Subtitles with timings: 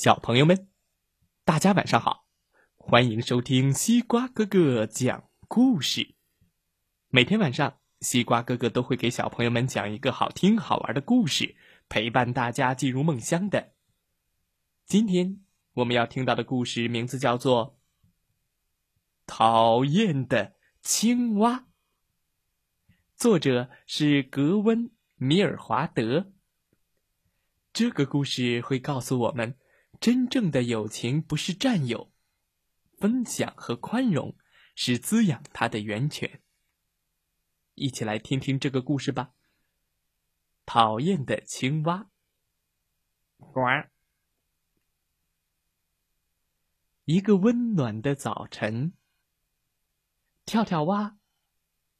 [0.00, 0.68] 小朋友们，
[1.44, 2.28] 大家晚上好！
[2.76, 6.14] 欢迎收听西瓜哥哥讲故事。
[7.08, 11.56] 每天晚上，西瓜哥哥都会给小朋友们讲一个好听好玩的故事，
[11.88, 13.72] 陪伴大家进入梦乡的。
[14.86, 15.40] 今天
[15.72, 17.66] 我们要听到的故事名字叫做
[19.26, 21.58] 《讨厌的青蛙》，
[23.16, 26.30] 作者是格温·米尔华德。
[27.72, 29.56] 这个故事会告诉我们。
[30.00, 32.12] 真正的友情不是占有，
[32.98, 34.36] 分享和宽容
[34.74, 36.42] 是滋养它的源泉。
[37.74, 39.34] 一起来听听这个故事吧。
[40.64, 42.10] 讨厌的青蛙。
[43.38, 43.60] 呱！
[47.04, 48.92] 一个温暖的早晨，
[50.44, 51.16] 跳跳蛙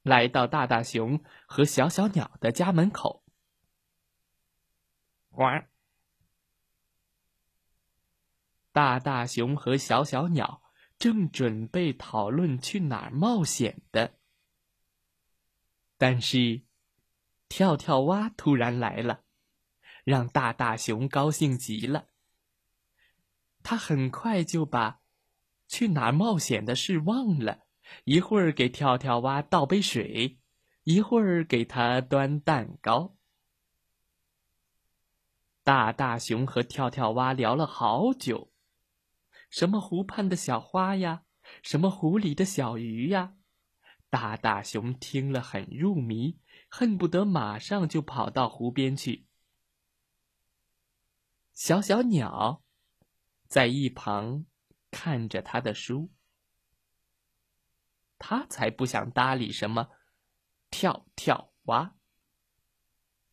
[0.02, 3.24] 来到大大熊和小小鸟的家门口。
[5.30, 5.44] 呱！
[8.78, 10.62] 大大熊和小小鸟
[11.00, 14.20] 正准备讨论去哪儿冒险的，
[15.96, 16.62] 但是
[17.48, 19.24] 跳跳蛙突然来了，
[20.04, 22.06] 让大大熊高兴极了。
[23.64, 25.00] 他很快就把
[25.66, 27.64] 去哪儿冒险的事忘了，
[28.04, 30.38] 一会儿给跳跳蛙倒杯水，
[30.84, 33.16] 一会儿给他端蛋糕。
[35.64, 38.52] 大大熊和跳跳蛙聊了好久。
[39.50, 41.24] 什么湖畔的小花呀，
[41.62, 43.34] 什么湖里的小鱼呀，
[44.10, 49.26] 大大熊听了很入迷，恨不得马上就跑到湖边去。
[51.54, 52.62] 小小鸟
[53.48, 54.44] 在一旁
[54.90, 56.10] 看着他的书，
[58.18, 59.88] 他才不想搭理什么
[60.70, 61.96] 跳跳蛙，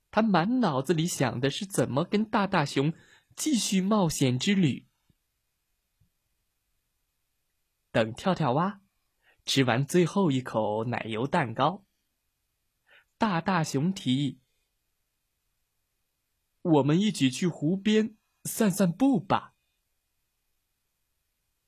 [0.09, 2.93] 他满脑子里想的是怎么跟大大熊
[3.35, 4.87] 继续冒险之旅。
[7.95, 8.81] 等跳跳蛙
[9.45, 11.85] 吃完最后一口奶油蛋糕，
[13.17, 14.41] 大大熊提议
[16.61, 19.53] ：“我们一起去湖边散散步吧。”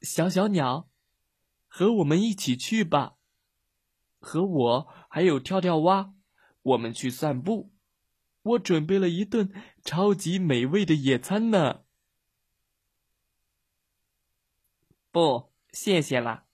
[0.04, 0.90] 小小鸟，
[1.70, 3.16] 和我们一起去吧，
[4.20, 6.14] 和我还有跳跳蛙，
[6.62, 7.72] 我们去散步。
[8.42, 9.50] 我准备了一顿
[9.82, 11.86] 超级美味的野餐呢。
[15.10, 15.54] 不。
[15.80, 16.48] 谢谢了，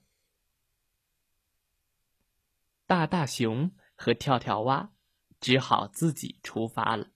[2.88, 4.94] 大大熊和跳跳蛙
[5.42, 7.12] 只好自己出发了。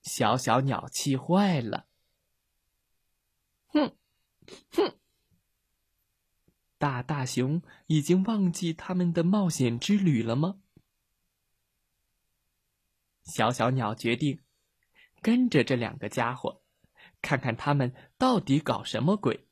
[0.00, 1.86] 小小鸟气坏了，
[3.66, 3.94] 哼，
[4.70, 4.98] 哼！
[6.78, 10.62] 大大熊已经忘记他们的冒险之旅了吗？
[13.28, 14.40] 小小鸟决定
[15.20, 16.62] 跟着这两个家伙，
[17.20, 19.46] 看看他们到底搞什么鬼。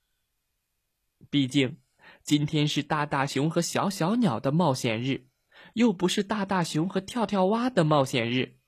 [1.31, 1.79] 毕竟
[2.23, 5.29] 今天是大大熊和小小鸟的冒险日，
[5.75, 8.59] 又不是大大熊和跳跳蛙的冒险日。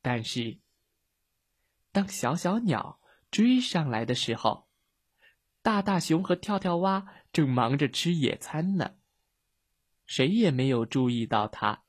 [0.00, 0.58] 但是，
[1.92, 2.98] 当小小鸟
[3.30, 4.68] 追上来的时候，
[5.62, 8.96] 大大熊和跳跳蛙正忙着吃野餐呢，
[10.06, 11.84] 谁也没有注意到它。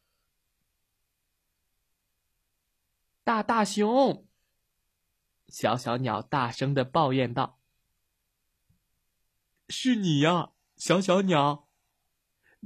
[3.24, 4.28] 大大熊，
[5.48, 7.58] 小小鸟大声的抱怨道
[9.70, 11.70] ：“是你呀，小小鸟，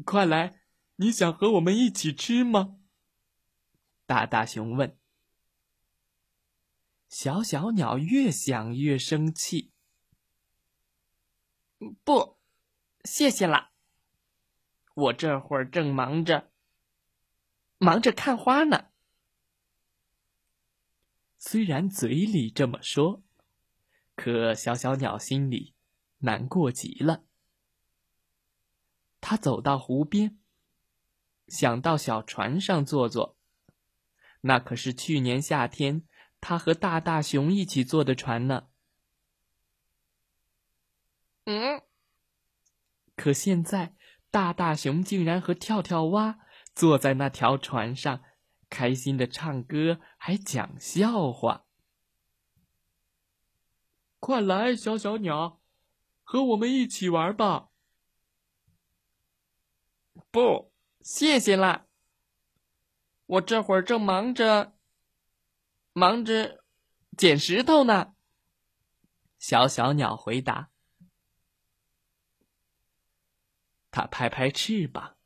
[0.03, 0.61] 快来！
[0.95, 2.79] 你想和我们一起吃吗？”
[4.07, 4.97] 大大熊问。
[7.07, 9.71] 小小鸟越想越生气
[12.03, 12.39] ：“不，
[13.03, 13.69] 谢谢啦，
[14.95, 16.51] 我这会儿正忙着，
[17.77, 18.86] 忙着看花呢。”
[21.39, 23.23] 虽然嘴里这么说，
[24.15, 25.75] 可小小鸟心里
[26.19, 27.23] 难过极了。
[29.21, 30.39] 他走到湖边，
[31.47, 33.37] 想到小船上坐坐，
[34.41, 36.03] 那可是去年夏天
[36.41, 38.67] 他和大大熊一起坐的船呢。
[41.45, 41.81] 嗯，
[43.15, 43.95] 可现在
[44.31, 46.39] 大大熊竟然和跳跳蛙
[46.73, 48.23] 坐在那条船上。
[48.69, 51.65] 开心的唱歌，还讲笑话。
[54.19, 55.61] 快来，小小鸟，
[56.23, 57.69] 和我们一起玩吧！
[60.31, 61.85] 不，谢谢啦，
[63.25, 64.75] 我这会儿正忙着，
[65.93, 66.63] 忙着
[67.15, 68.15] 捡石头呢。
[69.37, 70.71] 小小鸟回答。
[73.91, 75.17] 它拍拍翅膀，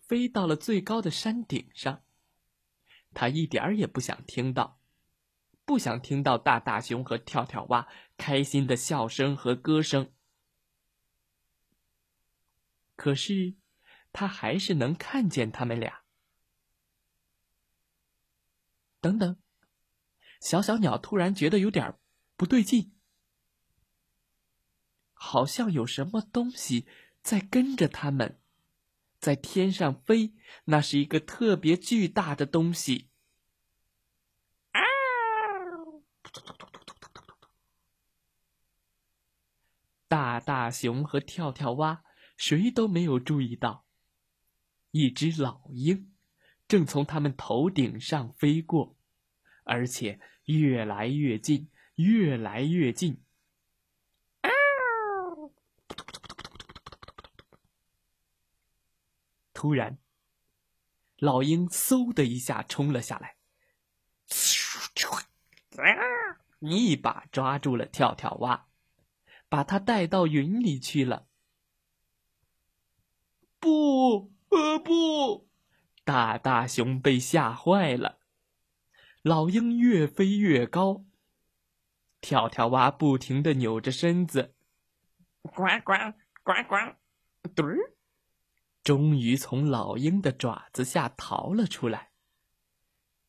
[0.00, 2.02] 飞到了最高的山顶上。
[3.16, 4.78] 他一点儿也不想听到，
[5.64, 10.12] 不想听到大大熊和跳跳蛙开心的笑声和歌声。
[12.94, 13.54] 可是，
[14.12, 16.02] 他还是能看见他们俩。
[19.00, 19.38] 等等，
[20.38, 21.98] 小小鸟突然觉得有点
[22.36, 22.94] 不对劲，
[25.14, 26.86] 好像有什么东西
[27.22, 28.38] 在跟着他们。
[29.26, 30.34] 在天上飞，
[30.66, 33.10] 那是一个特别巨大的东西。
[34.70, 34.80] 啊！
[40.06, 42.04] 大大熊和跳跳蛙
[42.36, 43.84] 谁都没有注意到，
[44.92, 46.14] 一只老鹰
[46.68, 48.96] 正从他们头顶上飞过，
[49.64, 53.20] 而且越来越近，越来越近。
[59.56, 59.96] 突然，
[61.16, 63.38] 老鹰嗖的一下冲了下来，
[66.58, 68.68] 一把抓住了跳跳蛙，
[69.48, 71.26] 把它带到云里去了。
[73.58, 75.48] 不，呃，不！
[76.04, 78.18] 大大熊被吓坏了。
[79.22, 81.06] 老鹰越飞越高，
[82.20, 84.54] 跳跳蛙不停的扭着身子，
[85.40, 85.94] 呱呱
[86.42, 86.76] 呱呱，
[87.54, 87.95] 嘟儿。
[88.86, 92.12] 终于从老鹰的爪子下逃了出来。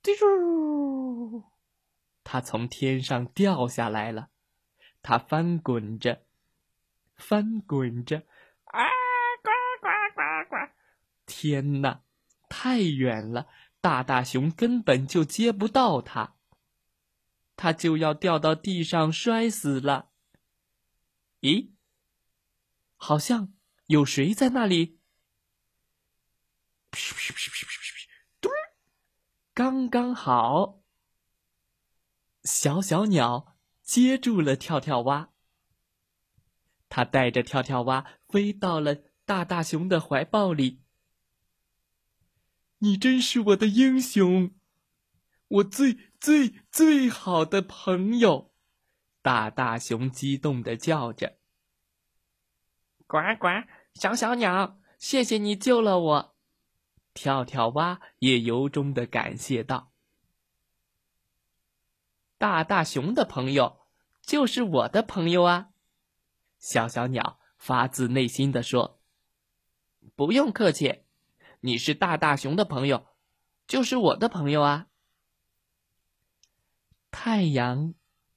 [0.04, 1.46] 啾！
[2.24, 4.30] 它从天上掉下来了，
[5.02, 6.28] 它翻滚着，
[7.16, 8.18] 翻滚着，
[8.66, 8.86] 啊！
[9.42, 9.50] 呱
[9.82, 10.72] 呱呱呱！
[11.26, 12.04] 天哪，
[12.48, 13.48] 太远了，
[13.82, 16.36] 大大熊根本就接不到它，
[17.56, 20.12] 它就要掉到地上摔死了。
[21.42, 21.72] 咦？
[22.96, 23.56] 好像
[23.88, 24.97] 有谁在那里？
[26.98, 28.08] 噗噗噗噗噗噗噗！
[28.42, 28.50] 嘟，
[29.54, 30.82] 刚刚好。
[32.44, 35.30] 小小鸟接住了跳跳蛙，
[36.90, 38.96] 它带着跳跳蛙飞到了
[39.26, 40.82] 大大熊的怀抱里。
[42.80, 44.56] 你真是我的英雄，
[45.48, 48.54] 我最最最好的朋友！
[49.22, 51.38] 大大熊激动的叫着
[53.06, 53.48] ：“呱呱，
[53.94, 56.37] 小小鸟，谢谢你救了我。”
[57.18, 59.92] 跳跳蛙也由衷的感谢道
[62.38, 63.88] ：“大大熊的朋友
[64.22, 65.70] 就是我的朋友啊！”
[66.62, 69.02] 小小鸟发自内心的说
[70.16, 71.06] ：“不用客气，
[71.62, 73.08] 你是大大熊的朋友，
[73.66, 74.86] 就是我的朋友啊！”
[77.10, 77.96] 太阳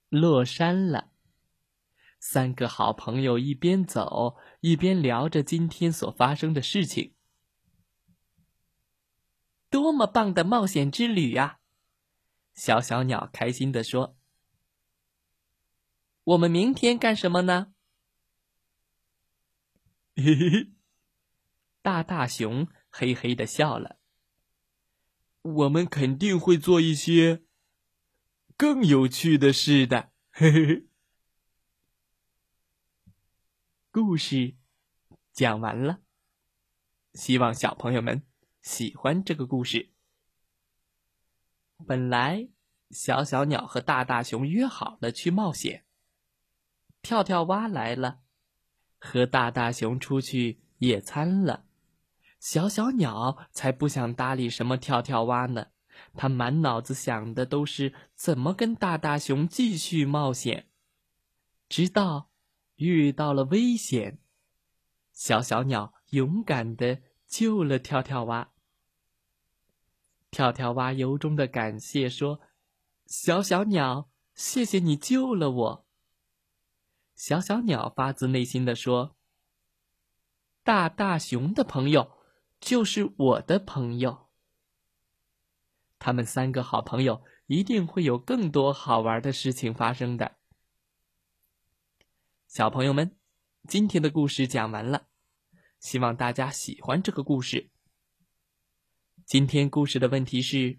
[0.08, 1.10] 落山了，
[2.18, 7.12] 三个好朋友一边走一边聊着今天所发生的事情。
[9.70, 11.60] 多么棒的冒险之旅呀！
[12.52, 14.16] 小小鸟开心的说
[16.24, 17.72] ：“我们明天干什么呢？”
[20.16, 20.72] 嘿嘿嘿，
[21.80, 23.98] 大大熊嘿嘿的笑了。
[25.42, 27.44] 我们肯定会做一些
[28.56, 30.12] 更有趣的事的。
[30.32, 30.86] 嘿嘿嘿，
[33.90, 34.56] 故事
[35.32, 36.00] 讲完了，
[37.14, 38.29] 希望小朋友们。
[38.62, 39.90] 喜欢这个故事。
[41.86, 42.48] 本来
[42.90, 45.84] 小小鸟和大大熊约好了去冒险。
[47.00, 48.20] 跳跳蛙来了，
[48.98, 51.64] 和大大熊出去野餐了。
[52.38, 55.68] 小小鸟才不想搭理什么跳跳蛙呢，
[56.14, 60.68] 它满脑子想的都是怎么跟大大熊继续冒险。
[61.68, 62.30] 直到
[62.76, 64.18] 遇到了危险，
[65.12, 67.00] 小小鸟勇敢的。
[67.30, 68.52] 救了跳跳蛙。
[70.32, 72.40] 跳跳蛙由衷的感谢说
[73.06, 75.86] ：“小小鸟，谢谢你救了我。”
[77.14, 79.16] 小小鸟发自内心的说
[80.64, 82.10] ：“大大熊的朋友
[82.60, 84.28] 就是我的朋友。”
[86.00, 90.38] 他们三个好朋友一定会有更多好玩的事情发生的。
[92.48, 93.16] 小朋友们，
[93.68, 95.09] 今天的故事讲完了。
[95.80, 97.70] 希望大家喜欢这个故事。
[99.24, 100.78] 今天故事的问题是：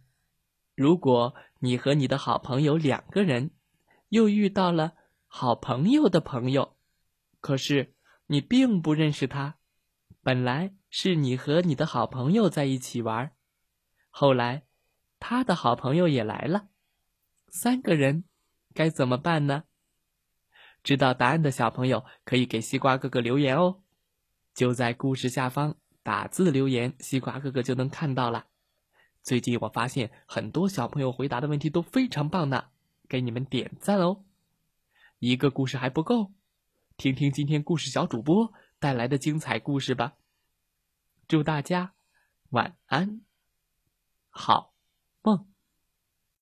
[0.76, 3.50] 如果你和你的好朋友两个人，
[4.10, 4.94] 又遇到了
[5.26, 6.78] 好朋友的朋友，
[7.40, 7.96] 可是
[8.28, 9.58] 你并不认识他，
[10.22, 13.32] 本来是你和你的好朋友在一起玩，
[14.12, 14.66] 后来
[15.20, 16.68] 他的好朋友也来了，
[17.48, 18.26] 三个人
[18.76, 19.64] 该怎么办呢？
[20.84, 23.82] 知道答案的小朋友可以给西瓜哥哥留言哦。
[24.54, 28.48] 就在故事下方打字留言，西瓜哥哥就能看到了。
[29.24, 32.66] 最近我发现很多小朋友回答的问题都非常棒呢，
[33.08, 34.24] 给你们点赞哦！
[35.20, 36.32] 一个故事还不够，
[36.98, 40.14] 听听今天故事小主播带来的精彩故事吧。
[41.28, 41.94] 祝大家
[42.50, 43.22] 晚安，
[44.30, 44.74] 好
[45.22, 45.51] 梦。